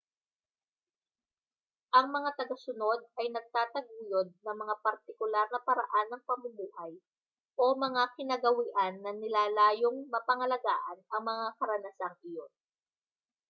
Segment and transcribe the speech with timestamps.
[1.97, 6.93] ang mga tagasunod ay nagtataguyod ng mga partikular na paraan ng pamumuhay
[7.63, 12.49] o mga kinagawian na nilalayong mapangalagaan ang mga karanasang iyon